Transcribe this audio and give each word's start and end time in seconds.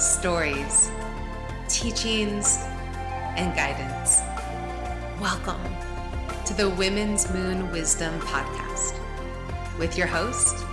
stories, 0.00 0.90
teachings, 1.68 2.56
and 3.36 3.54
guidance. 3.54 4.20
Welcome 5.20 5.60
to 6.46 6.54
the 6.54 6.70
Women's 6.70 7.30
Moon 7.34 7.70
Wisdom 7.70 8.18
Podcast 8.20 8.98
with 9.78 9.98
your 9.98 10.06
host, 10.06 10.64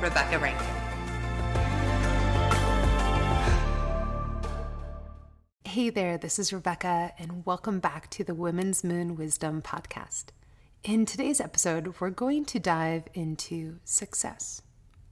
Rebecca 0.00 0.38
Rankin. 0.38 0.66
Hey 5.64 5.90
there, 5.90 6.16
this 6.16 6.38
is 6.38 6.52
Rebecca, 6.52 7.10
and 7.18 7.44
welcome 7.44 7.80
back 7.80 8.08
to 8.10 8.22
the 8.22 8.36
Women's 8.36 8.84
Moon 8.84 9.16
Wisdom 9.16 9.62
Podcast. 9.62 10.26
In 10.84 11.06
today's 11.06 11.40
episode, 11.40 11.96
we're 11.98 12.10
going 12.10 12.44
to 12.44 12.60
dive 12.60 13.08
into 13.14 13.80
success. 13.82 14.62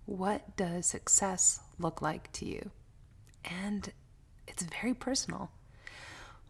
What 0.06 0.56
does 0.56 0.86
success 0.86 1.58
look 1.80 2.00
like 2.00 2.30
to 2.34 2.46
you? 2.46 2.70
And 3.44 3.92
it's 4.46 4.62
very 4.62 4.94
personal. 4.94 5.50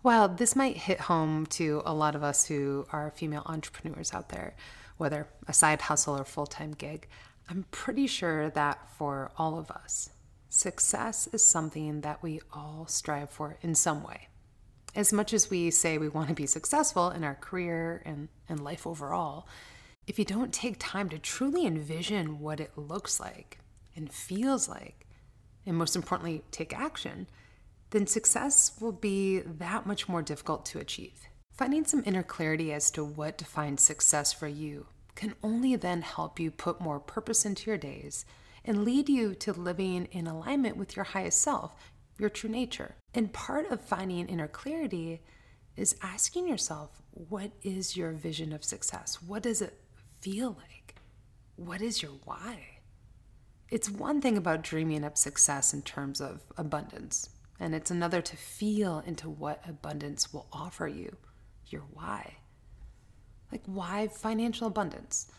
While 0.03 0.29
this 0.29 0.57
might 0.57 0.77
hit 0.77 1.01
home 1.01 1.47
to 1.47 1.83
a 1.85 1.95
lot 1.95 2.15
of 2.15 2.23
us 2.23 2.47
who 2.47 2.87
are 2.91 3.13
female 3.15 3.43
entrepreneurs 3.47 4.13
out 4.13 4.31
there, 4.31 4.57
whether 4.97 5.29
a 5.47 5.53
side 5.53 5.83
hustle 5.83 6.19
or 6.19 6.25
full 6.25 6.47
time 6.47 6.73
gig, 6.73 7.09
I'm 7.49 7.67
pretty 7.71 8.07
sure 8.07 8.51
that 8.51 8.91
for 8.97 9.31
all 9.37 9.59
of 9.59 9.71
us, 9.71 10.11
success 10.49 11.29
is 11.29 11.43
something 11.43 12.01
that 12.03 12.23
we 12.23 12.41
all 12.53 12.87
strive 12.89 13.31
for 13.31 13.59
in 13.63 13.75
some 13.75 14.03
way 14.03 14.29
as 14.95 15.13
much 15.13 15.33
as 15.33 15.51
we 15.51 15.71
say 15.71 15.99
we 15.99 16.09
want 16.09 16.29
to 16.29 16.35
be 16.35 16.47
successful 16.47 17.11
in 17.11 17.25
our 17.25 17.35
career 17.35 18.03
and, 18.05 18.29
and 18.49 18.63
life 18.63 18.87
overall, 18.87 19.47
if 20.07 20.19
you 20.19 20.25
don't 20.25 20.53
take 20.53 20.77
time 20.79 21.09
to 21.09 21.19
truly 21.19 21.67
envision 21.67 22.41
what 22.41 22.61
it 22.61 22.77
looks 22.77 23.19
like 23.19 23.59
and 23.97 24.13
feels 24.13 24.69
like, 24.69 25.02
and 25.67 25.77
most 25.77 25.97
importantly, 25.97 26.43
take 26.51 26.77
action, 26.77 27.29
then 27.91 28.07
success 28.07 28.73
will 28.81 28.93
be 28.93 29.41
that 29.41 29.87
much 29.87 30.09
more 30.09 30.23
difficult 30.23 30.65
to 30.67 30.79
achieve. 30.79 31.21
Finding 31.53 31.85
some 31.85 32.03
inner 32.07 32.23
clarity 32.23 32.73
as 32.73 32.91
to 32.93 33.05
what 33.05 33.39
defines 33.39 33.83
success 33.83 34.33
for 34.33 34.49
you 34.49 34.87
can 35.15 35.35
only 35.43 35.77
then 35.77 36.03
help 36.03 36.41
you 36.41 36.51
put 36.51 36.81
more 36.81 36.99
purpose 36.99 37.45
into 37.45 37.71
your 37.71 37.79
days 37.79 38.25
and 38.65 38.85
lead 38.85 39.09
you 39.09 39.35
to 39.35 39.53
living 39.53 40.07
in 40.07 40.27
alignment 40.27 40.77
with 40.77 40.97
your 40.97 41.05
highest 41.05 41.43
self 41.43 41.77
your 42.19 42.31
true 42.31 42.51
nature. 42.51 42.95
And 43.15 43.33
part 43.33 43.71
of 43.71 43.81
finding 43.81 44.29
inner 44.29 44.49
clarity 44.49 45.23
is 45.77 45.97
asking 46.03 46.49
yourself, 46.49 47.03
what 47.11 47.51
is 47.63 47.97
your 47.97 48.13
vision 48.13 48.53
of 48.53 48.65
success? 48.65 49.23
What 49.23 49.43
does 49.43 49.61
it 49.61 49.79
feel 50.21 50.51
like? 50.51 50.95
What 51.57 51.83
is 51.83 52.03
your 52.03 52.13
why? 52.25 52.79
It's 53.73 53.89
one 53.89 54.21
thing 54.21 54.37
about 54.37 54.61
dreaming 54.61 55.03
up 55.03 55.17
success 55.17 55.73
in 55.73 55.81
terms 55.81 56.21
of 56.21 56.43
abundance, 56.59 57.31
and 57.59 57.75
it's 57.75 57.91
another 57.91 58.21
to 58.21 58.37
feel 58.37 59.03
into 59.07 59.31
what 59.31 59.67
abundance 59.67 60.31
will 60.31 60.47
offer 60.53 60.87
you, 60.87 61.17
your 61.69 61.81
why. 61.91 62.37
Like, 63.51 63.63
why 63.65 64.09
financial 64.09 64.67
abundance? 64.67 65.33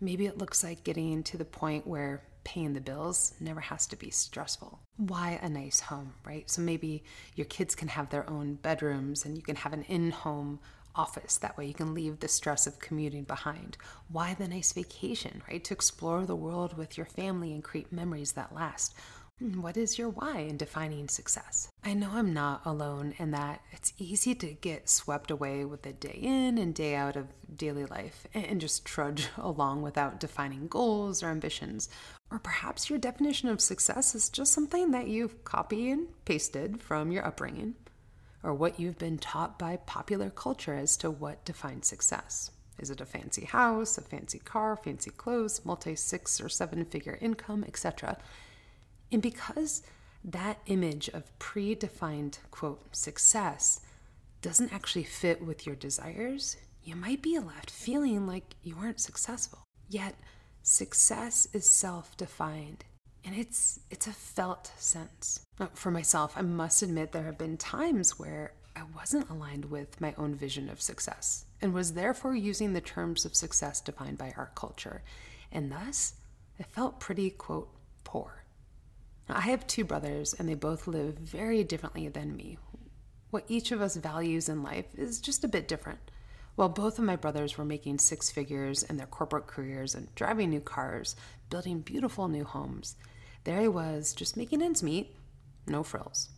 Maybe 0.00 0.24
it 0.24 0.38
looks 0.38 0.64
like 0.64 0.82
getting 0.82 1.22
to 1.24 1.36
the 1.36 1.44
point 1.44 1.86
where 1.86 2.22
paying 2.42 2.72
the 2.72 2.80
bills 2.80 3.34
never 3.38 3.60
has 3.60 3.86
to 3.88 3.96
be 3.96 4.08
stressful. 4.08 4.80
Why 4.96 5.38
a 5.42 5.50
nice 5.50 5.80
home, 5.80 6.14
right? 6.24 6.48
So 6.48 6.62
maybe 6.62 7.04
your 7.34 7.44
kids 7.46 7.74
can 7.74 7.88
have 7.88 8.08
their 8.08 8.28
own 8.30 8.54
bedrooms 8.54 9.26
and 9.26 9.36
you 9.36 9.42
can 9.42 9.56
have 9.56 9.74
an 9.74 9.82
in 9.82 10.10
home 10.10 10.58
office. 10.96 11.36
That 11.38 11.56
way 11.56 11.66
you 11.66 11.74
can 11.74 11.94
leave 11.94 12.20
the 12.20 12.28
stress 12.28 12.66
of 12.66 12.78
commuting 12.78 13.24
behind. 13.24 13.76
Why 14.08 14.34
the 14.34 14.48
nice 14.48 14.72
vacation, 14.72 15.42
right? 15.48 15.62
To 15.64 15.74
explore 15.74 16.26
the 16.26 16.36
world 16.36 16.76
with 16.76 16.96
your 16.96 17.06
family 17.06 17.52
and 17.52 17.62
create 17.62 17.92
memories 17.92 18.32
that 18.32 18.54
last. 18.54 18.94
Hmm, 19.40 19.62
what 19.62 19.76
is 19.76 19.98
your 19.98 20.10
why 20.10 20.40
in 20.40 20.56
defining 20.56 21.08
success? 21.08 21.68
I 21.82 21.94
know 21.94 22.10
I'm 22.12 22.32
not 22.32 22.62
alone 22.64 23.14
in 23.18 23.32
that 23.32 23.62
it's 23.72 23.92
easy 23.98 24.32
to 24.36 24.52
get 24.52 24.88
swept 24.88 25.32
away 25.32 25.64
with 25.64 25.82
the 25.82 25.92
day 25.92 26.20
in 26.22 26.56
and 26.56 26.72
day 26.72 26.94
out 26.94 27.16
of 27.16 27.26
daily 27.56 27.84
life 27.84 28.28
and 28.32 28.60
just 28.60 28.84
trudge 28.84 29.26
along 29.36 29.82
without 29.82 30.20
defining 30.20 30.68
goals 30.68 31.20
or 31.20 31.30
ambitions. 31.30 31.88
Or 32.30 32.38
perhaps 32.38 32.88
your 32.88 32.98
definition 33.00 33.48
of 33.48 33.60
success 33.60 34.14
is 34.14 34.28
just 34.28 34.52
something 34.52 34.92
that 34.92 35.08
you've 35.08 35.42
copied 35.42 35.90
and 35.90 36.24
pasted 36.24 36.80
from 36.80 37.10
your 37.10 37.26
upbringing 37.26 37.74
or 38.44 38.52
what 38.54 38.78
you've 38.78 38.98
been 38.98 39.18
taught 39.18 39.58
by 39.58 39.76
popular 39.76 40.28
culture 40.30 40.74
as 40.74 40.96
to 40.98 41.10
what 41.10 41.44
defines 41.46 41.88
success. 41.88 42.50
Is 42.78 42.90
it 42.90 43.00
a 43.00 43.06
fancy 43.06 43.46
house, 43.46 43.96
a 43.96 44.02
fancy 44.02 44.38
car, 44.38 44.76
fancy 44.76 45.10
clothes, 45.10 45.64
multi 45.64 45.96
six 45.96 46.40
or 46.40 46.48
seven 46.48 46.84
figure 46.84 47.18
income, 47.20 47.64
etc.? 47.66 48.18
And 49.10 49.22
because 49.22 49.82
that 50.22 50.58
image 50.66 51.08
of 51.08 51.36
predefined, 51.38 52.38
quote, 52.50 52.94
success 52.94 53.80
doesn't 54.42 54.72
actually 54.72 55.04
fit 55.04 55.42
with 55.42 55.66
your 55.66 55.76
desires, 55.76 56.56
you 56.82 56.96
might 56.96 57.22
be 57.22 57.38
left 57.38 57.70
feeling 57.70 58.26
like 58.26 58.56
you 58.62 58.76
aren't 58.78 59.00
successful. 59.00 59.64
Yet, 59.88 60.16
success 60.62 61.48
is 61.54 61.68
self 61.68 62.16
defined 62.16 62.84
and 63.24 63.34
it's 63.34 63.80
it's 63.90 64.06
a 64.06 64.12
felt 64.12 64.70
sense. 64.76 65.40
For 65.74 65.90
myself, 65.90 66.34
I 66.36 66.42
must 66.42 66.82
admit 66.82 67.12
there 67.12 67.24
have 67.24 67.38
been 67.38 67.56
times 67.56 68.18
where 68.18 68.52
I 68.76 68.82
wasn't 68.96 69.30
aligned 69.30 69.66
with 69.66 70.00
my 70.00 70.14
own 70.18 70.34
vision 70.34 70.68
of 70.68 70.80
success 70.80 71.46
and 71.62 71.72
was 71.72 71.92
therefore 71.92 72.34
using 72.34 72.72
the 72.72 72.80
terms 72.80 73.24
of 73.24 73.36
success 73.36 73.80
defined 73.80 74.18
by 74.18 74.34
our 74.36 74.50
culture. 74.54 75.02
And 75.52 75.70
thus, 75.70 76.14
I 76.58 76.64
felt 76.64 77.00
pretty, 77.00 77.30
quote, 77.30 77.68
poor. 78.02 78.44
I 79.28 79.40
have 79.40 79.66
two 79.66 79.84
brothers, 79.84 80.34
and 80.34 80.48
they 80.48 80.54
both 80.54 80.86
live 80.86 81.14
very 81.14 81.64
differently 81.64 82.08
than 82.08 82.36
me. 82.36 82.58
What 83.30 83.44
each 83.48 83.72
of 83.72 83.80
us 83.80 83.96
values 83.96 84.48
in 84.48 84.62
life 84.62 84.86
is 84.96 85.20
just 85.20 85.44
a 85.44 85.48
bit 85.48 85.66
different. 85.66 86.10
While 86.56 86.68
both 86.68 86.98
of 86.98 87.04
my 87.04 87.16
brothers 87.16 87.56
were 87.56 87.64
making 87.64 87.98
six 87.98 88.30
figures 88.30 88.82
in 88.82 88.96
their 88.96 89.06
corporate 89.06 89.46
careers 89.46 89.94
and 89.94 90.14
driving 90.14 90.50
new 90.50 90.60
cars, 90.60 91.16
building 91.48 91.80
beautiful 91.80 92.28
new 92.28 92.44
homes, 92.44 92.96
there 93.44 93.60
I 93.60 93.68
was, 93.68 94.14
just 94.14 94.36
making 94.36 94.62
ends 94.62 94.82
meet, 94.82 95.14
no 95.66 95.82
frills. 95.82 96.30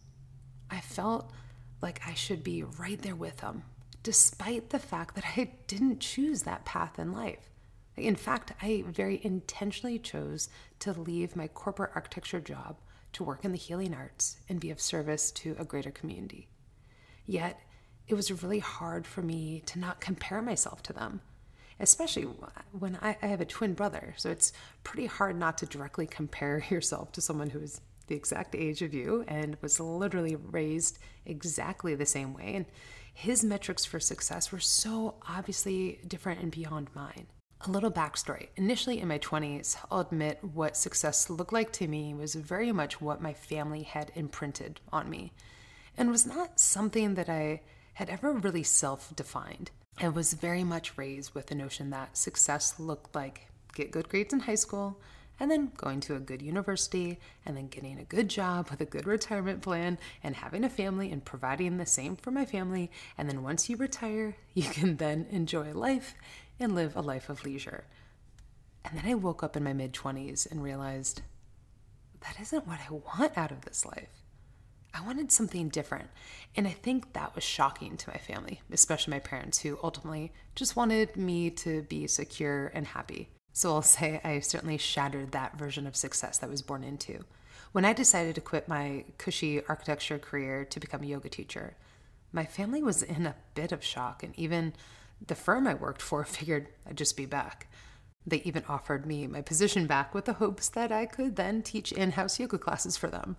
I 0.70 0.80
felt 0.80 1.30
like 1.80 2.00
I 2.06 2.14
should 2.14 2.42
be 2.42 2.62
right 2.62 3.00
there 3.00 3.14
with 3.14 3.38
them, 3.38 3.62
despite 4.02 4.70
the 4.70 4.78
fact 4.78 5.14
that 5.14 5.24
I 5.36 5.52
didn't 5.66 6.00
choose 6.00 6.42
that 6.42 6.64
path 6.64 6.98
in 6.98 7.12
life. 7.12 7.50
In 7.96 8.16
fact, 8.16 8.52
I 8.60 8.84
very 8.86 9.20
intentionally 9.24 9.98
chose 9.98 10.48
to 10.80 10.92
leave 10.92 11.36
my 11.36 11.48
corporate 11.48 11.92
architecture 11.94 12.40
job 12.40 12.76
to 13.12 13.24
work 13.24 13.44
in 13.44 13.52
the 13.52 13.58
healing 13.58 13.94
arts 13.94 14.36
and 14.48 14.60
be 14.60 14.70
of 14.70 14.80
service 14.80 15.30
to 15.30 15.56
a 15.58 15.64
greater 15.64 15.90
community. 15.90 16.48
Yet, 17.24 17.58
it 18.08 18.14
was 18.14 18.42
really 18.42 18.58
hard 18.58 19.06
for 19.06 19.22
me 19.22 19.62
to 19.66 19.78
not 19.78 20.00
compare 20.00 20.42
myself 20.42 20.82
to 20.84 20.92
them, 20.92 21.20
especially 21.80 22.24
when 22.72 22.98
I, 23.02 23.16
I 23.22 23.26
have 23.26 23.40
a 23.40 23.46
twin 23.46 23.74
brother. 23.74 24.14
So 24.16 24.30
it's 24.30 24.52
pretty 24.84 25.06
hard 25.06 25.36
not 25.36 25.58
to 25.58 25.66
directly 25.66 26.06
compare 26.06 26.64
yourself 26.70 27.12
to 27.12 27.20
someone 27.20 27.50
who 27.50 27.60
is 27.60 27.80
the 28.06 28.14
exact 28.14 28.54
age 28.54 28.82
of 28.82 28.94
you 28.94 29.24
and 29.26 29.56
was 29.60 29.80
literally 29.80 30.36
raised 30.36 30.98
exactly 31.24 31.94
the 31.94 32.06
same 32.06 32.34
way. 32.34 32.54
And 32.54 32.66
his 33.12 33.42
metrics 33.42 33.84
for 33.84 33.98
success 33.98 34.52
were 34.52 34.60
so 34.60 35.14
obviously 35.28 36.00
different 36.06 36.40
and 36.40 36.52
beyond 36.52 36.88
mine. 36.94 37.26
A 37.62 37.70
little 37.70 37.90
backstory. 37.90 38.48
Initially 38.56 39.00
in 39.00 39.08
my 39.08 39.18
20s, 39.18 39.76
I'll 39.90 40.00
admit 40.00 40.38
what 40.42 40.76
success 40.76 41.30
looked 41.30 41.52
like 41.52 41.72
to 41.72 41.88
me 41.88 42.12
was 42.14 42.34
very 42.34 42.70
much 42.70 43.00
what 43.00 43.22
my 43.22 43.32
family 43.32 43.82
had 43.82 44.12
imprinted 44.14 44.80
on 44.92 45.08
me 45.08 45.32
and 45.96 46.10
was 46.10 46.26
not 46.26 46.60
something 46.60 47.14
that 47.14 47.28
I 47.28 47.62
had 47.94 48.10
ever 48.10 48.32
really 48.32 48.62
self 48.62 49.14
defined. 49.16 49.70
I 49.98 50.08
was 50.08 50.34
very 50.34 50.62
much 50.62 50.98
raised 50.98 51.34
with 51.34 51.46
the 51.46 51.54
notion 51.54 51.88
that 51.90 52.18
success 52.18 52.78
looked 52.78 53.14
like 53.14 53.48
get 53.74 53.90
good 53.90 54.10
grades 54.10 54.34
in 54.34 54.40
high 54.40 54.56
school, 54.56 55.00
and 55.40 55.50
then 55.50 55.72
going 55.76 56.00
to 56.00 56.16
a 56.16 56.20
good 56.20 56.42
university, 56.42 57.18
and 57.46 57.56
then 57.56 57.68
getting 57.68 57.98
a 57.98 58.04
good 58.04 58.28
job 58.28 58.68
with 58.70 58.80
a 58.82 58.86
good 58.86 59.06
retirement 59.06 59.62
plan, 59.62 59.98
and 60.22 60.36
having 60.36 60.64
a 60.64 60.68
family 60.68 61.10
and 61.10 61.24
providing 61.24 61.78
the 61.78 61.86
same 61.86 62.16
for 62.16 62.30
my 62.30 62.44
family. 62.44 62.90
And 63.16 63.28
then 63.28 63.42
once 63.42 63.70
you 63.70 63.76
retire, 63.76 64.36
you 64.54 64.64
can 64.64 64.96
then 64.98 65.26
enjoy 65.30 65.72
life 65.72 66.14
and 66.60 66.74
live 66.74 66.94
a 66.94 67.00
life 67.00 67.30
of 67.30 67.44
leisure. 67.44 67.84
And 68.84 68.98
then 68.98 69.10
I 69.10 69.14
woke 69.14 69.42
up 69.42 69.56
in 69.56 69.64
my 69.64 69.72
mid 69.72 69.94
20s 69.94 70.50
and 70.50 70.62
realized 70.62 71.22
that 72.20 72.38
isn't 72.40 72.66
what 72.66 72.80
I 72.80 72.92
want 72.92 73.36
out 73.36 73.50
of 73.50 73.62
this 73.62 73.86
life. 73.86 74.25
I 74.94 75.04
wanted 75.04 75.30
something 75.30 75.68
different. 75.68 76.08
And 76.56 76.66
I 76.66 76.70
think 76.70 77.12
that 77.12 77.34
was 77.34 77.44
shocking 77.44 77.96
to 77.96 78.10
my 78.10 78.18
family, 78.18 78.62
especially 78.72 79.12
my 79.12 79.18
parents, 79.20 79.58
who 79.58 79.78
ultimately 79.82 80.32
just 80.54 80.76
wanted 80.76 81.16
me 81.16 81.50
to 81.50 81.82
be 81.82 82.06
secure 82.06 82.68
and 82.74 82.86
happy. 82.86 83.28
So 83.52 83.72
I'll 83.74 83.82
say 83.82 84.20
I 84.22 84.40
certainly 84.40 84.78
shattered 84.78 85.32
that 85.32 85.58
version 85.58 85.86
of 85.86 85.96
success 85.96 86.38
that 86.38 86.50
was 86.50 86.62
born 86.62 86.82
into. 86.84 87.24
When 87.72 87.84
I 87.84 87.92
decided 87.92 88.34
to 88.34 88.40
quit 88.40 88.68
my 88.68 89.04
cushy 89.18 89.62
architecture 89.66 90.18
career 90.18 90.64
to 90.64 90.80
become 90.80 91.02
a 91.02 91.06
yoga 91.06 91.28
teacher, 91.28 91.76
my 92.32 92.44
family 92.44 92.82
was 92.82 93.02
in 93.02 93.26
a 93.26 93.36
bit 93.54 93.72
of 93.72 93.84
shock, 93.84 94.22
and 94.22 94.38
even 94.38 94.74
the 95.26 95.34
firm 95.34 95.66
I 95.66 95.74
worked 95.74 96.02
for 96.02 96.24
figured 96.26 96.68
I'd 96.86 96.98
just 96.98 97.16
be 97.16 97.26
back. 97.26 97.68
They 98.26 98.42
even 98.44 98.64
offered 98.68 99.06
me 99.06 99.26
my 99.26 99.40
position 99.40 99.86
back 99.86 100.14
with 100.14 100.24
the 100.24 100.34
hopes 100.34 100.68
that 100.70 100.90
I 100.90 101.06
could 101.06 101.36
then 101.36 101.62
teach 101.62 101.92
in 101.92 102.12
house 102.12 102.40
yoga 102.40 102.58
classes 102.58 102.96
for 102.96 103.06
them. 103.06 103.36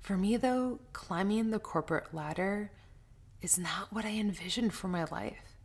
For 0.00 0.16
me, 0.16 0.36
though, 0.36 0.80
climbing 0.92 1.50
the 1.50 1.58
corporate 1.58 2.14
ladder 2.14 2.70
is 3.40 3.58
not 3.58 3.92
what 3.92 4.04
I 4.04 4.10
envisioned 4.10 4.72
for 4.72 4.88
my 4.88 5.04
life. 5.04 5.56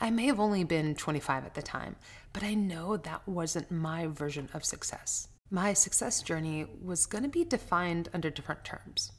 I 0.00 0.10
may 0.10 0.26
have 0.26 0.40
only 0.40 0.64
been 0.64 0.94
25 0.94 1.44
at 1.44 1.54
the 1.54 1.62
time, 1.62 1.96
but 2.32 2.42
I 2.42 2.54
know 2.54 2.96
that 2.96 3.26
wasn't 3.26 3.70
my 3.70 4.06
version 4.06 4.48
of 4.52 4.64
success. 4.64 5.28
My 5.50 5.72
success 5.72 6.22
journey 6.22 6.66
was 6.82 7.06
going 7.06 7.22
to 7.22 7.30
be 7.30 7.44
defined 7.44 8.08
under 8.12 8.30
different 8.30 8.64
terms. 8.64 9.12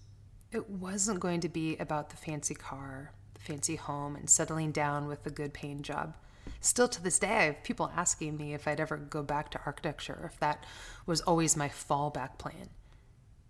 It 0.51 0.69
wasn't 0.69 1.19
going 1.19 1.41
to 1.41 1.49
be 1.49 1.77
about 1.77 2.09
the 2.09 2.17
fancy 2.17 2.53
car, 2.53 3.13
the 3.33 3.39
fancy 3.39 3.75
home, 3.75 4.15
and 4.15 4.29
settling 4.29 4.71
down 4.71 5.07
with 5.07 5.25
a 5.25 5.31
good 5.31 5.53
paying 5.53 5.81
job. 5.81 6.15
Still 6.59 6.87
to 6.89 7.01
this 7.01 7.19
day, 7.19 7.27
I 7.27 7.43
have 7.43 7.63
people 7.63 7.91
asking 7.95 8.37
me 8.37 8.53
if 8.53 8.67
I'd 8.67 8.79
ever 8.79 8.97
go 8.97 9.23
back 9.23 9.51
to 9.51 9.61
architecture, 9.65 10.29
if 10.31 10.39
that 10.39 10.63
was 11.05 11.21
always 11.21 11.57
my 11.57 11.69
fallback 11.69 12.37
plan. 12.37 12.69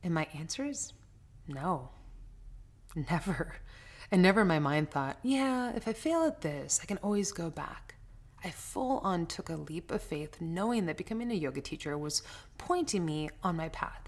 And 0.08 0.14
my 0.14 0.28
answer 0.34 0.64
is 0.64 0.94
no, 1.50 1.90
never. 2.96 3.56
And 4.10 4.22
never 4.22 4.46
my 4.46 4.58
mind 4.58 4.90
thought, 4.90 5.18
yeah, 5.22 5.74
if 5.76 5.86
I 5.86 5.92
fail 5.92 6.24
at 6.24 6.40
this, 6.40 6.80
I 6.82 6.86
can 6.86 6.98
always 7.00 7.34
go 7.34 7.50
back. 7.50 7.96
I 8.42 8.52
full 8.52 9.00
on 9.00 9.26
took 9.26 9.50
a 9.50 9.58
leap 9.58 9.92
of 9.92 10.02
faith, 10.02 10.40
knowing 10.40 10.86
that 10.86 10.96
becoming 10.96 11.30
a 11.30 11.36
yoga 11.36 11.60
teacher 11.60 11.98
was 11.98 12.24
pointing 12.58 13.04
me 13.04 13.32
on 13.44 13.58
my 13.58 13.68
path. 13.68 14.08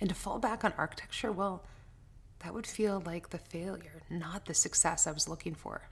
And 0.00 0.08
to 0.08 0.14
fall 0.16 0.40
back 0.40 0.64
on 0.64 0.72
architecture, 0.76 1.30
well, 1.30 1.64
that 2.40 2.52
would 2.52 2.66
feel 2.66 3.00
like 3.06 3.30
the 3.30 3.38
failure, 3.38 4.02
not 4.10 4.46
the 4.46 4.54
success 4.54 5.06
I 5.06 5.12
was 5.12 5.28
looking 5.28 5.54
for. 5.54 5.82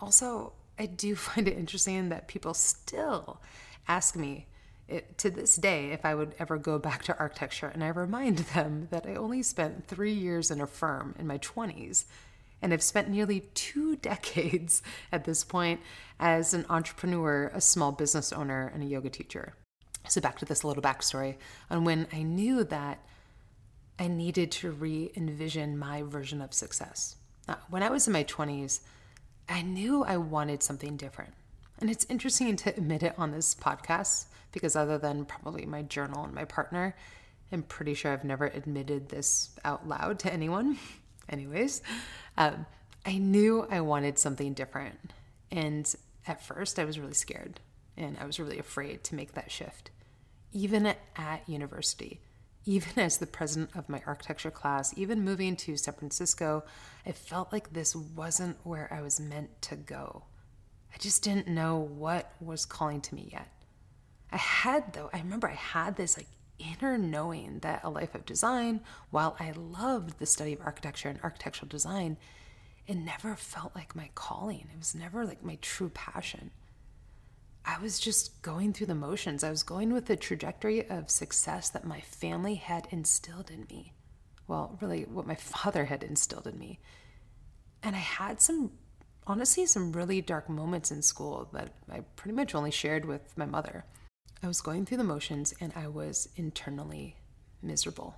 Also, 0.00 0.54
I 0.76 0.86
do 0.86 1.14
find 1.14 1.46
it 1.46 1.56
interesting 1.56 2.08
that 2.08 2.26
people 2.26 2.52
still 2.52 3.40
ask 3.86 4.16
me 4.16 4.48
it, 4.88 5.18
to 5.18 5.30
this 5.30 5.56
day 5.56 5.90
if 5.90 6.04
I 6.04 6.14
would 6.14 6.34
ever 6.38 6.58
go 6.58 6.78
back 6.78 7.04
to 7.04 7.18
architecture, 7.18 7.68
and 7.68 7.82
I 7.82 7.88
remind 7.88 8.38
them 8.54 8.88
that 8.90 9.06
I 9.06 9.14
only 9.14 9.42
spent 9.42 9.86
three 9.86 10.12
years 10.12 10.50
in 10.50 10.60
a 10.60 10.66
firm 10.66 11.14
in 11.18 11.26
my 11.26 11.38
20s 11.38 12.04
and 12.62 12.72
I've 12.72 12.82
spent 12.82 13.08
nearly 13.08 13.40
two 13.54 13.96
decades 14.10 14.82
at 15.12 15.24
this 15.24 15.44
point 15.44 15.80
as 16.18 16.54
an 16.54 16.66
entrepreneur, 16.68 17.50
a 17.54 17.60
small 17.60 17.92
business 17.92 18.32
owner, 18.32 18.70
and 18.72 18.82
a 18.82 18.86
yoga 18.86 19.10
teacher. 19.10 19.54
So, 20.08 20.20
back 20.20 20.38
to 20.38 20.44
this 20.44 20.64
little 20.64 20.82
backstory 20.82 21.36
on 21.70 21.84
when 21.84 22.06
I 22.12 22.22
knew 22.22 22.62
that 22.64 23.00
I 23.98 24.08
needed 24.08 24.52
to 24.52 24.70
re 24.70 25.10
envision 25.16 25.78
my 25.78 26.02
version 26.02 26.40
of 26.40 26.54
success. 26.54 27.16
Now, 27.48 27.58
when 27.70 27.82
I 27.82 27.90
was 27.90 28.06
in 28.06 28.12
my 28.12 28.24
20s, 28.24 28.80
I 29.48 29.62
knew 29.62 30.04
I 30.04 30.16
wanted 30.16 30.62
something 30.62 30.96
different. 30.96 31.34
And 31.78 31.90
it's 31.90 32.06
interesting 32.08 32.56
to 32.56 32.70
admit 32.70 33.02
it 33.02 33.14
on 33.18 33.32
this 33.32 33.54
podcast 33.54 34.26
because, 34.52 34.76
other 34.76 34.98
than 34.98 35.24
probably 35.26 35.66
my 35.66 35.82
journal 35.82 36.24
and 36.24 36.34
my 36.34 36.44
partner, 36.44 36.96
I'm 37.52 37.62
pretty 37.62 37.94
sure 37.94 38.12
I've 38.12 38.24
never 38.24 38.46
admitted 38.46 39.08
this 39.08 39.50
out 39.64 39.86
loud 39.86 40.18
to 40.20 40.32
anyone. 40.32 40.78
Anyways, 41.28 41.82
um, 42.36 42.66
I 43.04 43.18
knew 43.18 43.66
I 43.70 43.80
wanted 43.80 44.18
something 44.18 44.54
different. 44.54 44.98
And 45.50 45.92
at 46.26 46.42
first, 46.42 46.78
I 46.78 46.84
was 46.84 46.98
really 46.98 47.14
scared 47.14 47.60
and 47.96 48.16
I 48.18 48.26
was 48.26 48.38
really 48.38 48.58
afraid 48.58 49.04
to 49.04 49.14
make 49.14 49.34
that 49.34 49.50
shift. 49.50 49.90
Even 50.52 50.94
at, 51.16 51.48
university, 51.48 52.20
even 52.64 53.02
as 53.02 53.18
the 53.18 53.26
president 53.26 53.70
of 53.76 53.88
my 53.88 54.02
architecture 54.06 54.50
class, 54.50 54.96
even 54.96 55.24
moving 55.24 55.56
to 55.56 55.76
San 55.76 55.94
Francisco, 55.94 56.64
I 57.04 57.12
felt 57.12 57.52
like 57.52 57.72
this 57.72 57.94
wasn't 57.94 58.56
where 58.64 58.92
I 58.92 59.02
was 59.02 59.20
meant 59.20 59.62
to 59.62 59.76
go. 59.76 60.24
I 60.96 60.98
just 60.98 61.22
didn't 61.22 61.46
know 61.46 61.76
what 61.76 62.32
was 62.40 62.64
calling 62.64 63.02
to 63.02 63.14
me 63.14 63.28
yet. 63.30 63.48
I 64.32 64.38
had, 64.38 64.94
though, 64.94 65.10
I 65.12 65.18
remember 65.18 65.46
I 65.46 65.52
had 65.52 65.94
this 65.94 66.16
like 66.16 66.28
inner 66.58 66.96
knowing 66.96 67.58
that 67.58 67.84
a 67.84 67.90
life 67.90 68.14
of 68.14 68.24
design, 68.24 68.80
while 69.10 69.36
I 69.38 69.50
loved 69.50 70.18
the 70.18 70.24
study 70.24 70.54
of 70.54 70.62
architecture 70.62 71.10
and 71.10 71.20
architectural 71.22 71.68
design, 71.68 72.16
it 72.86 72.94
never 72.94 73.36
felt 73.36 73.74
like 73.74 73.94
my 73.94 74.08
calling. 74.14 74.68
It 74.72 74.78
was 74.78 74.94
never 74.94 75.26
like 75.26 75.44
my 75.44 75.58
true 75.60 75.90
passion. 75.90 76.50
I 77.66 77.78
was 77.78 78.00
just 78.00 78.40
going 78.40 78.72
through 78.72 78.86
the 78.86 78.94
motions. 78.94 79.44
I 79.44 79.50
was 79.50 79.62
going 79.62 79.92
with 79.92 80.06
the 80.06 80.16
trajectory 80.16 80.88
of 80.88 81.10
success 81.10 81.68
that 81.68 81.84
my 81.84 82.00
family 82.00 82.54
had 82.54 82.88
instilled 82.90 83.50
in 83.50 83.66
me. 83.68 83.92
Well, 84.48 84.78
really, 84.80 85.02
what 85.02 85.26
my 85.26 85.34
father 85.34 85.84
had 85.84 86.02
instilled 86.02 86.46
in 86.46 86.58
me. 86.58 86.78
And 87.82 87.94
I 87.94 87.98
had 87.98 88.40
some, 88.40 88.70
honestly, 89.26 89.66
some 89.66 89.92
really 89.92 90.20
dark 90.20 90.48
moments 90.48 90.90
in 90.90 91.02
school 91.02 91.48
that 91.52 91.72
I 91.90 92.00
pretty 92.16 92.34
much 92.34 92.54
only 92.54 92.70
shared 92.70 93.04
with 93.04 93.36
my 93.36 93.46
mother. 93.46 93.84
I 94.42 94.46
was 94.46 94.60
going 94.60 94.84
through 94.84 94.98
the 94.98 95.04
motions 95.04 95.54
and 95.60 95.72
I 95.74 95.88
was 95.88 96.28
internally 96.36 97.16
miserable. 97.62 98.16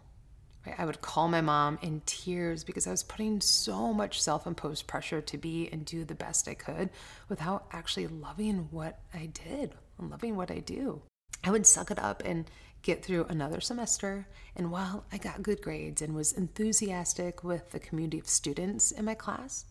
I 0.76 0.84
would 0.84 1.00
call 1.00 1.28
my 1.28 1.40
mom 1.40 1.78
in 1.81 2.02
tears 2.05 2.64
because 2.64 2.87
I 2.87 2.90
was 2.90 3.02
putting 3.02 3.40
so 3.40 3.94
much 3.94 4.20
self 4.20 4.46
imposed 4.46 4.87
pressure 4.87 5.20
to 5.22 5.38
be 5.38 5.69
and 5.72 5.84
do 5.84 6.05
the 6.05 6.14
best 6.14 6.49
I 6.49 6.55
could 6.55 6.90
without 7.28 7.66
actually 7.72 8.08
loving 8.08 8.69
what 8.70 8.99
I 9.14 9.26
did 9.26 9.75
and 9.99 10.10
loving 10.10 10.37
what 10.37 10.50
I 10.50 10.58
do. 10.58 11.02
I 11.44 11.50
would 11.50 11.66
suck 11.66 11.90
it 11.90 11.99
up 11.99 12.22
and 12.25 12.50
get 12.82 13.05
through 13.05 13.26
another 13.28 13.60
semester. 13.60 14.28
And 14.56 14.70
while 14.70 15.06
I 15.12 15.19
got 15.19 15.43
good 15.43 15.62
grades 15.62 16.02
and 16.02 16.14
was 16.14 16.32
enthusiastic 16.32 17.43
with 17.43 17.70
the 17.70 17.78
community 17.78 18.19
of 18.19 18.28
students 18.28 18.90
in 18.90 19.05
my 19.05 19.14
class, 19.14 19.64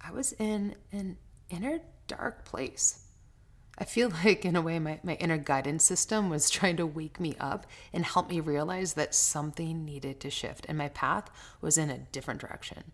I 0.00 0.10
was 0.10 0.32
in 0.32 0.74
an 0.92 1.18
inner 1.50 1.80
dark 2.06 2.44
place. 2.44 3.04
I 3.78 3.84
feel 3.84 4.10
like, 4.24 4.44
in 4.44 4.56
a 4.56 4.62
way, 4.62 4.78
my, 4.78 5.00
my 5.02 5.14
inner 5.14 5.38
guidance 5.38 5.84
system 5.84 6.28
was 6.28 6.50
trying 6.50 6.76
to 6.76 6.86
wake 6.86 7.20
me 7.20 7.36
up 7.38 7.66
and 7.92 8.04
help 8.04 8.28
me 8.28 8.40
realize 8.40 8.94
that 8.94 9.14
something 9.14 9.84
needed 9.84 10.20
to 10.20 10.30
shift 10.30 10.66
and 10.68 10.78
my 10.78 10.88
path 10.88 11.30
was 11.60 11.78
in 11.78 11.90
a 11.90 11.98
different 11.98 12.40
direction. 12.40 12.92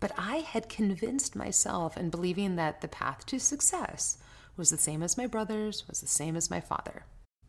But 0.00 0.12
I 0.18 0.38
had 0.38 0.68
convinced 0.68 1.36
myself 1.36 1.96
in 1.96 2.10
believing 2.10 2.56
that 2.56 2.80
the 2.80 2.88
path 2.88 3.24
to 3.26 3.38
success 3.38 4.18
was 4.56 4.70
the 4.70 4.76
same 4.76 5.02
as 5.02 5.16
my 5.16 5.26
brother's, 5.26 5.86
was 5.88 6.00
the 6.00 6.08
same 6.08 6.36
as 6.36 6.50
my 6.50 6.60
father. 6.60 7.04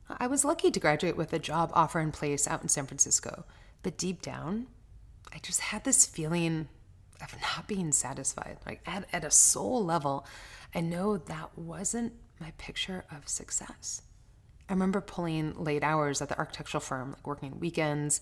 I 0.08 0.28
was 0.28 0.46
lucky 0.46 0.70
to 0.70 0.80
graduate 0.80 1.18
with 1.18 1.34
a 1.34 1.40
job 1.40 1.72
offer 1.74 2.00
in 2.00 2.12
place 2.12 2.48
out 2.48 2.62
in 2.62 2.70
San 2.70 2.86
Francisco, 2.86 3.46
but 3.82 3.98
deep 3.98 4.22
down, 4.22 4.68
I 5.34 5.40
just 5.40 5.62
had 5.62 5.84
this 5.84 6.06
feeling 6.06 6.68
of 7.22 7.36
not 7.42 7.68
being 7.68 7.92
satisfied. 7.92 8.58
Like 8.66 8.82
at, 8.86 9.06
at 9.14 9.24
a 9.24 9.32
soul 9.32 9.84
level, 9.84 10.26
I 10.74 10.82
know 10.82 11.18
that 11.18 11.58
wasn't 11.58 12.14
my 12.40 12.52
picture 12.58 13.06
of 13.12 13.28
success. 13.28 14.02
I 14.70 14.74
remember 14.74 15.02
pulling 15.02 15.62
late 15.62 15.84
hours 15.84 16.22
at 16.22 16.30
the 16.30 16.38
architectural 16.38 16.82
firm, 16.82 17.12
like 17.12 17.28
working 17.28 17.60
weekends, 17.60 18.22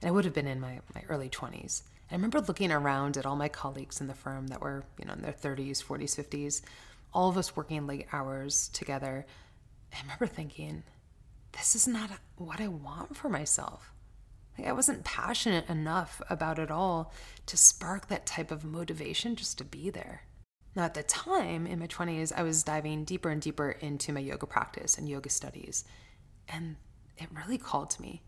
and 0.00 0.08
I 0.08 0.12
would 0.12 0.24
have 0.24 0.34
been 0.34 0.46
in 0.46 0.60
my, 0.60 0.80
my 0.94 1.02
early 1.08 1.28
20s. 1.28 1.82
And 2.08 2.12
I 2.12 2.14
remember 2.14 2.40
looking 2.40 2.72
around 2.72 3.16
at 3.16 3.26
all 3.26 3.36
my 3.36 3.48
colleagues 3.48 4.00
in 4.00 4.06
the 4.06 4.14
firm 4.14 4.48
that 4.48 4.60
were, 4.60 4.84
you 4.98 5.04
know, 5.04 5.12
in 5.14 5.22
their 5.22 5.32
30s, 5.32 5.84
40s, 5.84 6.16
50s, 6.16 6.62
all 7.12 7.28
of 7.28 7.36
us 7.36 7.56
working 7.56 7.86
late 7.86 8.06
hours 8.12 8.68
together. 8.68 9.26
I 9.92 10.00
remember 10.02 10.26
thinking, 10.26 10.84
this 11.52 11.74
is 11.74 11.86
not 11.88 12.10
what 12.36 12.60
I 12.60 12.68
want 12.68 13.16
for 13.16 13.28
myself. 13.28 13.92
Like 14.60 14.68
I 14.68 14.72
wasn't 14.72 15.04
passionate 15.04 15.70
enough 15.70 16.20
about 16.28 16.58
it 16.58 16.70
all 16.70 17.14
to 17.46 17.56
spark 17.56 18.08
that 18.08 18.26
type 18.26 18.50
of 18.50 18.62
motivation 18.62 19.34
just 19.34 19.56
to 19.56 19.64
be 19.64 19.88
there. 19.88 20.24
Now, 20.76 20.82
at 20.84 20.92
the 20.92 21.02
time 21.02 21.66
in 21.66 21.78
my 21.78 21.86
20s, 21.86 22.30
I 22.36 22.42
was 22.42 22.62
diving 22.62 23.04
deeper 23.06 23.30
and 23.30 23.40
deeper 23.40 23.70
into 23.70 24.12
my 24.12 24.20
yoga 24.20 24.46
practice 24.46 24.98
and 24.98 25.08
yoga 25.08 25.30
studies, 25.30 25.84
and 26.46 26.76
it 27.16 27.28
really 27.32 27.56
called 27.56 27.88
to 27.90 28.02
me. 28.02 28.22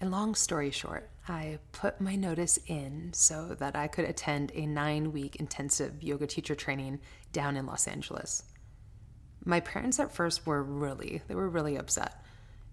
And 0.00 0.10
long 0.10 0.34
story 0.34 0.70
short, 0.70 1.10
I 1.28 1.58
put 1.72 2.00
my 2.00 2.16
notice 2.16 2.58
in 2.66 3.10
so 3.12 3.54
that 3.58 3.76
I 3.76 3.86
could 3.86 4.06
attend 4.06 4.52
a 4.54 4.64
nine 4.64 5.12
week 5.12 5.36
intensive 5.36 6.02
yoga 6.02 6.26
teacher 6.26 6.54
training 6.54 7.00
down 7.32 7.58
in 7.58 7.66
Los 7.66 7.86
Angeles. 7.86 8.42
My 9.44 9.60
parents 9.60 10.00
at 10.00 10.14
first 10.14 10.46
were 10.46 10.62
really, 10.62 11.20
they 11.28 11.34
were 11.34 11.50
really 11.50 11.76
upset. 11.76 12.23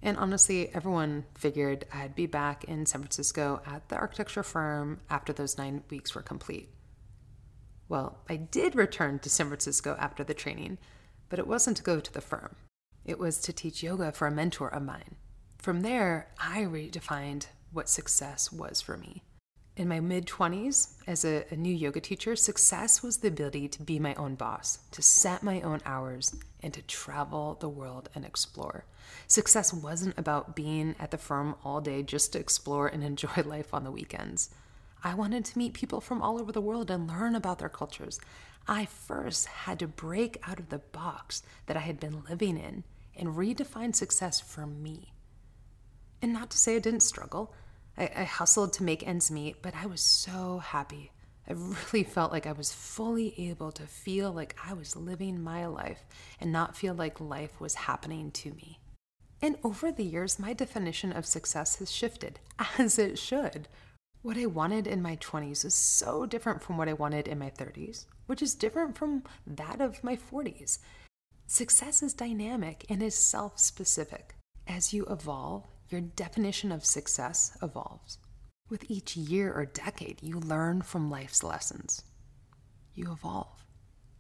And 0.04 0.18
honestly, 0.18 0.74
everyone 0.74 1.26
figured 1.36 1.86
I'd 1.94 2.16
be 2.16 2.26
back 2.26 2.64
in 2.64 2.86
San 2.86 3.02
Francisco 3.02 3.62
at 3.66 3.88
the 3.90 3.98
architecture 3.98 4.44
firm 4.44 5.02
after 5.10 5.32
those 5.32 5.58
nine 5.58 5.84
weeks 5.90 6.16
were 6.16 6.24
complete. 6.24 6.70
Well, 7.88 8.20
I 8.30 8.38
did 8.38 8.76
return 8.76 9.20
to 9.20 9.30
San 9.30 9.48
Francisco 9.48 9.96
after 10.00 10.24
the 10.24 10.34
training, 10.34 10.80
but 11.30 11.40
it 11.40 11.48
wasn't 11.48 11.78
to 11.78 11.84
go 11.84 12.00
to 12.00 12.14
the 12.14 12.22
firm. 12.22 12.56
It 13.06 13.20
was 13.20 13.40
to 13.42 13.54
teach 13.54 13.84
yoga 13.84 14.12
for 14.12 14.28
a 14.28 14.32
mentor 14.32 14.74
of 14.74 14.84
mine. 14.84 15.16
From 15.58 15.82
there, 15.82 16.32
I 16.40 16.62
redefined 16.62 17.48
what 17.72 17.90
success 17.90 18.52
was 18.52 18.82
for 18.82 18.98
me. 18.98 19.24
In 19.78 19.88
my 19.88 20.02
mid 20.02 20.26
20s, 20.26 20.96
as 21.08 21.24
a, 21.24 21.46
a, 21.50 21.56
new 21.56 21.74
yoga 21.74 22.02
teacher, 22.02 22.36
success 22.36 23.02
was 23.02 23.18
the 23.18 23.30
ability 23.30 23.70
to 23.70 23.82
be 23.82 24.00
my 24.00 24.14
own 24.16 24.36
boss, 24.36 24.80
to 24.92 25.02
set 25.02 25.44
my 25.44 25.62
own 25.62 25.80
hours, 25.86 26.36
and 26.62 26.74
to 26.74 26.82
travel 26.82 27.58
the 27.60 27.70
world 27.70 28.10
and 28.14 28.26
explore. 28.26 28.84
Success 29.28 29.74
wasn't 29.74 30.18
about 30.20 30.58
being 30.58 30.94
at 31.00 31.12
the 31.12 31.18
firm 31.18 31.56
all 31.64 31.80
day 31.80 32.04
just 32.04 32.34
to 32.34 32.40
explore 32.40 32.88
and 32.88 33.02
enjoy 33.06 33.44
life 33.46 33.74
on 33.74 33.86
the 33.86 33.92
weekends. 33.92 34.50
I 35.06 35.14
wanted 35.14 35.46
to 35.46 35.58
meet 35.58 35.74
people 35.74 36.02
from 36.02 36.22
all 36.22 36.40
over 36.40 36.52
the 36.52 36.62
world 36.62 36.92
and 36.92 37.08
learn 37.08 37.34
about 37.34 37.60
their 37.60 37.70
cultures. 37.70 38.20
I 38.68 38.86
first 38.86 39.48
had 39.48 39.80
to 39.80 39.88
break 39.88 40.38
out 40.46 40.60
of 40.60 40.70
the 40.70 40.80
box 40.80 41.44
that 41.66 41.78
I 41.78 41.82
had 41.82 42.00
been 42.00 42.24
living 42.30 42.58
in 42.58 42.84
and 43.16 43.36
redefine 43.36 43.96
success 43.96 44.42
for 44.42 44.68
me. 44.68 45.14
And 46.22 46.34
not 46.34 46.52
to 46.52 46.58
say 46.58 46.76
I 46.76 46.80
didn't 46.80 47.02
struggle. 47.04 47.54
I, 47.98 48.10
I 48.16 48.24
hustled 48.24 48.74
to 48.74 48.84
make 48.84 49.06
ends 49.06 49.32
meet, 49.32 49.62
but 49.62 49.74
I 49.76 49.86
was 49.86 50.02
so 50.02 50.60
happy. 50.60 51.12
I 51.48 51.54
really 51.54 52.04
felt 52.04 52.32
like 52.32 52.48
I 52.48 52.52
was 52.52 52.72
fully 52.72 53.34
able 53.50 53.72
to 53.74 53.84
feel 53.84 54.32
like 54.32 54.56
I 54.66 54.74
was 54.74 54.96
living 54.96 55.42
my 55.42 55.66
life 55.66 56.04
and 56.40 56.52
not 56.52 56.78
feel 56.78 56.94
like 56.94 57.20
life 57.20 57.60
was 57.60 57.76
happening 57.76 58.32
to 58.32 58.52
me. 58.52 58.80
And 59.42 59.58
over 59.64 59.92
the 59.92 60.04
years, 60.04 60.40
my 60.40 60.54
definition 60.54 61.12
of 61.12 61.26
success 61.26 61.78
has 61.78 61.92
shifted, 61.92 62.40
as 62.78 63.00
it 63.00 63.18
should. 63.18 63.68
What 64.22 64.38
I 64.38 64.46
wanted 64.46 64.86
in 64.86 65.02
my 65.02 65.16
20s 65.16 65.66
is 65.66 65.74
so 65.74 66.28
different 66.28 66.62
from 66.62 66.78
what 66.78 66.88
I 66.88 66.94
wanted 66.94 67.28
in 67.28 67.40
my 67.40 67.50
30s, 67.50 68.06
which 68.28 68.44
is 68.44 68.54
different 68.54 68.96
from 68.96 69.24
that 69.48 69.82
of 69.82 70.04
my 70.04 70.16
40s. 70.16 70.78
Success 71.48 72.04
is 72.04 72.14
dynamic 72.14 72.86
and 72.88 73.02
is 73.02 73.16
self 73.16 73.60
specific. 73.60 74.36
As 74.68 74.94
you 74.94 75.06
evolve, 75.08 75.66
your 75.92 76.02
definition 76.02 76.72
of 76.72 76.86
success 76.86 77.58
evolves. 77.62 78.18
With 78.70 78.90
each 78.90 79.18
year 79.18 79.52
or 79.54 79.66
decade, 79.66 80.20
you 80.22 80.40
learn 80.40 80.82
from 80.82 81.12
life's 81.12 81.44
lessons. 81.44 82.04
You 82.94 83.12
evolve, 83.12 83.66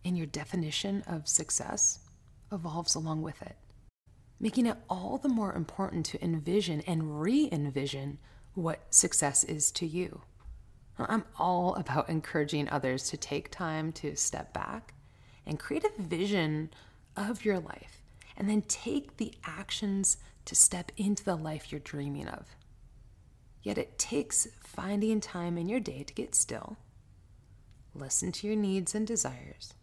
and 0.03 0.17
your 0.17 0.27
definition 0.27 1.03
of 1.07 1.27
success 1.27 1.99
evolves 2.51 2.95
along 2.95 3.21
with 3.21 3.41
it, 3.41 3.55
making 4.39 4.65
it 4.65 4.77
all 4.89 5.17
the 5.17 5.29
more 5.29 5.53
important 5.53 6.05
to 6.07 6.23
envision 6.23 6.81
and 6.81 7.21
re 7.21 7.47
envision 7.51 8.17
what 8.53 8.93
success 8.93 9.43
is 9.45 9.71
to 9.71 9.85
you. 9.85 10.21
I'm 10.99 11.23
all 11.39 11.75
about 11.75 12.09
encouraging 12.09 12.69
others 12.69 13.09
to 13.09 13.17
take 13.17 13.49
time 13.49 13.91
to 13.93 14.15
step 14.15 14.53
back 14.53 14.93
and 15.45 15.57
create 15.57 15.85
a 15.85 16.01
vision 16.01 16.69
of 17.15 17.45
your 17.45 17.59
life, 17.59 18.01
and 18.37 18.49
then 18.49 18.61
take 18.63 19.17
the 19.17 19.33
actions 19.45 20.17
to 20.45 20.55
step 20.55 20.91
into 20.97 21.23
the 21.23 21.35
life 21.35 21.71
you're 21.71 21.79
dreaming 21.79 22.27
of. 22.27 22.45
Yet 23.61 23.77
it 23.77 23.99
takes 23.99 24.47
finding 24.63 25.19
time 25.21 25.57
in 25.57 25.69
your 25.69 25.79
day 25.79 26.03
to 26.03 26.13
get 26.13 26.33
still, 26.33 26.77
listen 27.93 28.31
to 28.31 28.47
your 28.47 28.55
needs 28.55 28.95
and 28.95 29.05
desires, 29.05 29.73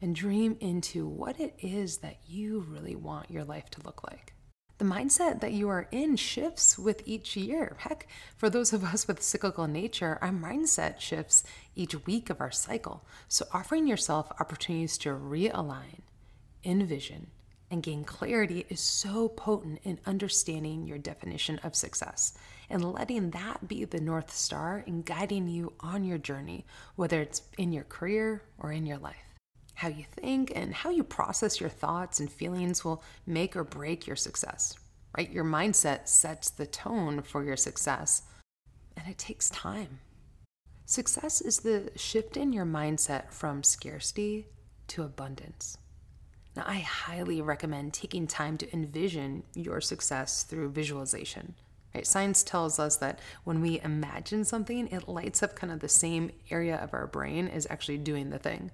and 0.00 0.14
dream 0.14 0.56
into 0.60 1.06
what 1.06 1.38
it 1.38 1.54
is 1.58 1.98
that 1.98 2.18
you 2.26 2.60
really 2.60 2.94
want 2.94 3.30
your 3.30 3.44
life 3.44 3.68
to 3.70 3.82
look 3.82 4.02
like. 4.10 4.32
The 4.78 4.84
mindset 4.84 5.40
that 5.40 5.52
you 5.52 5.68
are 5.68 5.86
in 5.92 6.16
shifts 6.16 6.76
with 6.76 7.02
each 7.06 7.36
year. 7.36 7.76
Heck, 7.78 8.08
for 8.36 8.50
those 8.50 8.72
of 8.72 8.82
us 8.82 9.06
with 9.06 9.22
cyclical 9.22 9.68
nature, 9.68 10.18
our 10.20 10.30
mindset 10.30 10.98
shifts 10.98 11.44
each 11.76 12.06
week 12.06 12.28
of 12.28 12.40
our 12.40 12.50
cycle. 12.50 13.06
So, 13.28 13.46
offering 13.52 13.86
yourself 13.86 14.32
opportunities 14.40 14.98
to 14.98 15.10
realign, 15.10 16.00
envision, 16.64 17.28
and 17.70 17.82
gain 17.82 18.04
clarity 18.04 18.66
is 18.68 18.80
so 18.80 19.28
potent 19.28 19.80
in 19.84 19.98
understanding 20.06 20.86
your 20.86 20.98
definition 20.98 21.58
of 21.64 21.74
success 21.74 22.34
and 22.70 22.92
letting 22.92 23.30
that 23.30 23.66
be 23.68 23.84
the 23.84 24.00
North 24.00 24.32
Star 24.32 24.84
in 24.86 25.02
guiding 25.02 25.48
you 25.48 25.72
on 25.80 26.04
your 26.04 26.18
journey, 26.18 26.66
whether 26.96 27.20
it's 27.20 27.42
in 27.58 27.72
your 27.72 27.84
career 27.84 28.42
or 28.58 28.72
in 28.72 28.86
your 28.86 28.98
life. 28.98 29.16
How 29.74 29.88
you 29.88 30.04
think 30.08 30.52
and 30.54 30.72
how 30.72 30.90
you 30.90 31.02
process 31.02 31.60
your 31.60 31.70
thoughts 31.70 32.20
and 32.20 32.30
feelings 32.30 32.84
will 32.84 33.02
make 33.26 33.56
or 33.56 33.64
break 33.64 34.06
your 34.06 34.16
success, 34.16 34.76
right? 35.16 35.30
Your 35.30 35.44
mindset 35.44 36.08
sets 36.08 36.50
the 36.50 36.66
tone 36.66 37.22
for 37.22 37.44
your 37.44 37.56
success, 37.56 38.22
and 38.96 39.08
it 39.08 39.18
takes 39.18 39.50
time. 39.50 39.98
Success 40.86 41.40
is 41.40 41.60
the 41.60 41.90
shift 41.96 42.36
in 42.36 42.52
your 42.52 42.66
mindset 42.66 43.32
from 43.32 43.62
scarcity 43.62 44.46
to 44.88 45.02
abundance. 45.02 45.76
Now, 46.56 46.64
I 46.66 46.78
highly 46.78 47.42
recommend 47.42 47.92
taking 47.92 48.26
time 48.26 48.58
to 48.58 48.72
envision 48.72 49.42
your 49.54 49.80
success 49.80 50.44
through 50.44 50.70
visualization. 50.70 51.54
Right? 51.94 52.06
Science 52.06 52.42
tells 52.42 52.78
us 52.78 52.96
that 52.96 53.20
when 53.44 53.60
we 53.60 53.80
imagine 53.80 54.44
something, 54.44 54.88
it 54.88 55.08
lights 55.08 55.42
up 55.42 55.56
kind 55.56 55.72
of 55.72 55.80
the 55.80 55.88
same 55.88 56.30
area 56.50 56.76
of 56.76 56.92
our 56.92 57.06
brain 57.06 57.48
as 57.48 57.66
actually 57.70 57.98
doing 57.98 58.30
the 58.30 58.38
thing. 58.38 58.70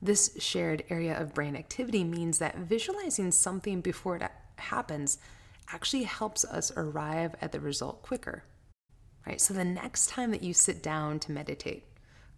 This 0.00 0.36
shared 0.38 0.84
area 0.90 1.20
of 1.20 1.34
brain 1.34 1.56
activity 1.56 2.04
means 2.04 2.38
that 2.38 2.58
visualizing 2.58 3.32
something 3.32 3.80
before 3.80 4.16
it 4.16 4.30
happens 4.56 5.18
actually 5.72 6.04
helps 6.04 6.44
us 6.44 6.72
arrive 6.76 7.34
at 7.40 7.52
the 7.52 7.60
result 7.60 8.02
quicker. 8.02 8.44
Right? 9.26 9.40
So 9.40 9.54
the 9.54 9.64
next 9.64 10.08
time 10.08 10.30
that 10.30 10.42
you 10.42 10.54
sit 10.54 10.82
down 10.82 11.18
to 11.20 11.32
meditate, 11.32 11.84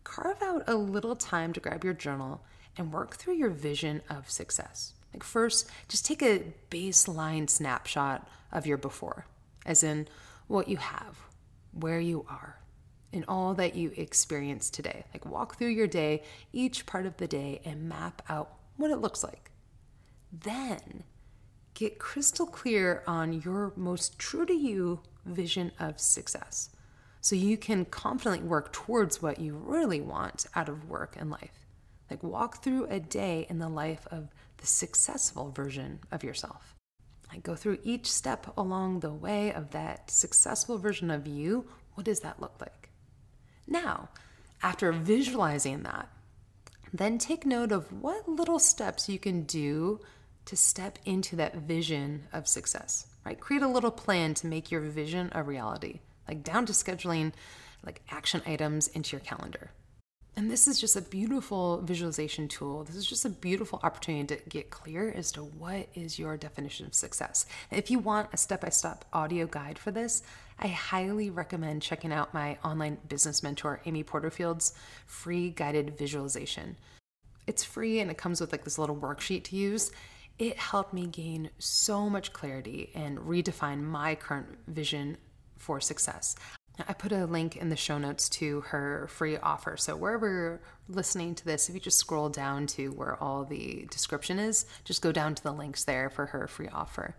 carve 0.04 0.42
out 0.42 0.64
a 0.66 0.74
little 0.74 1.16
time 1.16 1.52
to 1.52 1.60
grab 1.60 1.84
your 1.84 1.94
journal 1.94 2.42
and 2.80 2.94
work 2.94 3.14
through 3.16 3.34
your 3.34 3.50
vision 3.50 4.00
of 4.08 4.30
success. 4.30 4.94
Like, 5.12 5.22
first, 5.22 5.68
just 5.88 6.06
take 6.06 6.22
a 6.22 6.42
baseline 6.70 7.48
snapshot 7.50 8.26
of 8.50 8.66
your 8.66 8.78
before, 8.78 9.26
as 9.66 9.84
in 9.84 10.08
what 10.46 10.66
you 10.66 10.78
have, 10.78 11.18
where 11.72 12.00
you 12.00 12.24
are, 12.26 12.58
and 13.12 13.22
all 13.28 13.52
that 13.52 13.74
you 13.74 13.92
experience 13.98 14.70
today. 14.70 15.04
Like, 15.12 15.26
walk 15.26 15.58
through 15.58 15.68
your 15.68 15.86
day, 15.86 16.22
each 16.54 16.86
part 16.86 17.04
of 17.04 17.18
the 17.18 17.28
day, 17.28 17.60
and 17.66 17.86
map 17.86 18.22
out 18.30 18.54
what 18.78 18.90
it 18.90 18.96
looks 18.96 19.22
like. 19.22 19.50
Then, 20.32 21.04
get 21.74 21.98
crystal 21.98 22.46
clear 22.46 23.02
on 23.06 23.42
your 23.42 23.74
most 23.76 24.18
true 24.18 24.46
to 24.46 24.54
you 24.54 25.00
vision 25.26 25.70
of 25.78 26.00
success 26.00 26.70
so 27.20 27.36
you 27.36 27.58
can 27.58 27.84
confidently 27.84 28.48
work 28.48 28.72
towards 28.72 29.20
what 29.20 29.38
you 29.38 29.54
really 29.54 30.00
want 30.00 30.46
out 30.54 30.70
of 30.70 30.88
work 30.88 31.14
and 31.18 31.30
life. 31.30 31.66
Like, 32.10 32.22
walk 32.22 32.62
through 32.62 32.86
a 32.86 33.00
day 33.00 33.46
in 33.48 33.58
the 33.58 33.68
life 33.68 34.06
of 34.10 34.28
the 34.56 34.66
successful 34.66 35.50
version 35.50 36.00
of 36.10 36.24
yourself. 36.24 36.74
Like, 37.32 37.42
go 37.42 37.54
through 37.54 37.78
each 37.84 38.10
step 38.10 38.52
along 38.56 39.00
the 39.00 39.12
way 39.12 39.52
of 39.52 39.70
that 39.70 40.10
successful 40.10 40.78
version 40.78 41.10
of 41.10 41.26
you. 41.26 41.66
What 41.94 42.04
does 42.04 42.20
that 42.20 42.40
look 42.40 42.56
like? 42.60 42.90
Now, 43.66 44.08
after 44.62 44.90
visualizing 44.92 45.84
that, 45.84 46.08
then 46.92 47.18
take 47.18 47.46
note 47.46 47.70
of 47.70 48.02
what 48.02 48.28
little 48.28 48.58
steps 48.58 49.08
you 49.08 49.18
can 49.18 49.42
do 49.44 50.00
to 50.46 50.56
step 50.56 50.98
into 51.04 51.36
that 51.36 51.54
vision 51.54 52.24
of 52.32 52.48
success, 52.48 53.06
right? 53.24 53.38
Create 53.38 53.62
a 53.62 53.68
little 53.68 53.92
plan 53.92 54.34
to 54.34 54.48
make 54.48 54.70
your 54.70 54.80
vision 54.80 55.30
a 55.32 55.42
reality, 55.42 56.00
like 56.26 56.42
down 56.42 56.66
to 56.66 56.72
scheduling 56.72 57.32
like 57.86 58.02
action 58.10 58.42
items 58.46 58.88
into 58.88 59.16
your 59.16 59.24
calendar. 59.24 59.70
And 60.36 60.50
this 60.50 60.68
is 60.68 60.80
just 60.80 60.96
a 60.96 61.02
beautiful 61.02 61.82
visualization 61.82 62.48
tool. 62.48 62.84
This 62.84 62.96
is 62.96 63.04
just 63.04 63.24
a 63.24 63.30
beautiful 63.30 63.80
opportunity 63.82 64.36
to 64.36 64.48
get 64.48 64.70
clear 64.70 65.10
as 65.10 65.32
to 65.32 65.40
what 65.42 65.88
is 65.94 66.18
your 66.18 66.36
definition 66.36 66.86
of 66.86 66.94
success. 66.94 67.46
If 67.70 67.90
you 67.90 67.98
want 67.98 68.30
a 68.32 68.36
step 68.36 68.60
by 68.60 68.68
step 68.70 69.04
audio 69.12 69.46
guide 69.46 69.78
for 69.78 69.90
this, 69.90 70.22
I 70.58 70.68
highly 70.68 71.30
recommend 71.30 71.82
checking 71.82 72.12
out 72.12 72.32
my 72.32 72.58
online 72.64 72.98
business 73.08 73.42
mentor, 73.42 73.82
Amy 73.86 74.04
Porterfield's 74.04 74.72
free 75.04 75.50
guided 75.50 75.98
visualization. 75.98 76.76
It's 77.46 77.64
free 77.64 77.98
and 78.00 78.10
it 78.10 78.18
comes 78.18 78.40
with 78.40 78.52
like 78.52 78.64
this 78.64 78.78
little 78.78 78.96
worksheet 78.96 79.44
to 79.44 79.56
use. 79.56 79.90
It 80.38 80.56
helped 80.56 80.94
me 80.94 81.06
gain 81.06 81.50
so 81.58 82.08
much 82.08 82.32
clarity 82.32 82.92
and 82.94 83.18
redefine 83.18 83.82
my 83.82 84.14
current 84.14 84.56
vision 84.68 85.18
for 85.58 85.80
success. 85.80 86.36
I 86.88 86.92
put 86.92 87.12
a 87.12 87.26
link 87.26 87.56
in 87.56 87.68
the 87.68 87.76
show 87.76 87.98
notes 87.98 88.28
to 88.30 88.60
her 88.62 89.08
free 89.08 89.36
offer. 89.36 89.76
So 89.76 89.96
wherever 89.96 90.28
you're 90.28 90.60
listening 90.88 91.34
to 91.36 91.44
this, 91.44 91.68
if 91.68 91.74
you 91.74 91.80
just 91.80 91.98
scroll 91.98 92.28
down 92.28 92.66
to 92.68 92.88
where 92.88 93.16
all 93.22 93.44
the 93.44 93.86
description 93.90 94.38
is, 94.38 94.66
just 94.84 95.02
go 95.02 95.12
down 95.12 95.34
to 95.34 95.42
the 95.42 95.52
links 95.52 95.84
there 95.84 96.10
for 96.10 96.26
her 96.26 96.46
free 96.46 96.68
offer. 96.68 97.14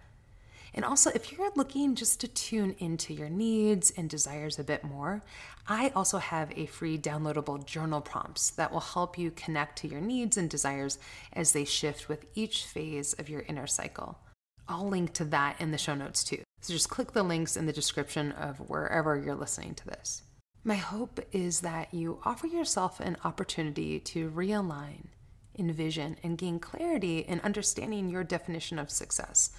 And 0.74 0.86
also, 0.86 1.10
if 1.14 1.32
you're 1.32 1.52
looking 1.56 1.96
just 1.96 2.22
to 2.22 2.30
tune 2.30 2.76
into 2.80 3.14
your 3.14 3.30
needs 3.30 3.92
and 3.98 4.10
desires 4.10 4.58
a 4.58 4.64
bit 4.64 4.84
more, 4.86 5.22
I 5.68 5.92
also 5.96 6.18
have 6.18 6.58
a 6.58 6.66
free 6.66 6.98
downloadable 6.98 7.66
journal 7.66 8.00
prompts 8.00 8.52
that 8.52 8.72
will 8.72 8.80
help 8.80 9.18
you 9.18 9.32
connect 9.32 9.80
to 9.80 9.90
your 9.90 10.00
needs 10.00 10.38
and 10.38 10.50
desires 10.50 10.98
as 11.34 11.52
they 11.52 11.66
shift 11.66 12.08
with 12.08 12.26
each 12.36 12.66
phase 12.66 13.14
of 13.14 13.28
your 13.28 13.42
inner 13.42 13.68
cycle. 13.68 14.18
I'll 14.72 14.88
link 14.88 15.14
to 15.14 15.26
that 15.26 15.60
in 15.60 15.72
the 15.72 15.78
show 15.78 15.96
notes 15.96 16.24
too. 16.24 16.44
So 16.62 16.74
just 16.74 16.90
click 16.90 17.12
the 17.12 17.24
links 17.24 17.58
in 17.58 17.66
the 17.66 17.74
description 17.74 18.32
of 18.32 18.58
wherever 18.60 19.18
you're 19.18 19.36
listening 19.36 19.76
to 19.76 19.86
this. 19.86 20.24
My 20.64 20.76
hope 20.76 21.20
is 21.32 21.62
that 21.62 21.94
you 21.94 22.20
offer 22.24 22.48
yourself 22.48 23.00
an 23.00 23.18
opportunity 23.24 24.00
to 24.00 24.30
realign, 24.30 25.08
envision, 25.58 26.18
and 26.24 26.38
gain 26.38 26.60
clarity 26.60 27.20
in 27.20 27.40
understanding 27.42 28.10
your 28.10 28.24
definition 28.24 28.78
of 28.78 28.92
success, 28.92 29.50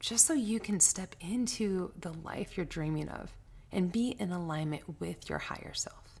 just 0.00 0.26
so 0.26 0.32
you 0.32 0.58
can 0.58 0.80
step 0.80 1.14
into 1.20 1.92
the 2.00 2.12
life 2.12 2.56
you're 2.56 2.66
dreaming 2.66 3.08
of 3.08 3.30
and 3.72 3.92
be 3.92 4.16
in 4.18 4.32
alignment 4.32 5.00
with 5.00 5.28
your 5.28 5.38
higher 5.38 5.74
self. 5.74 6.18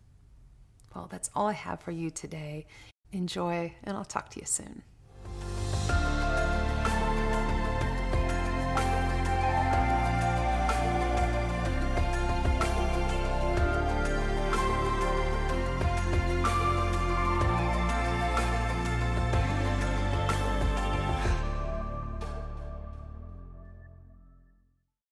Well, 0.94 1.08
that's 1.10 1.30
all 1.34 1.46
I 1.46 1.52
have 1.54 1.80
for 1.80 1.90
you 1.90 2.10
today. 2.10 2.66
Enjoy, 3.12 3.74
and 3.82 3.96
I'll 3.96 4.04
talk 4.04 4.28
to 4.30 4.40
you 4.40 4.46
soon. 4.46 4.82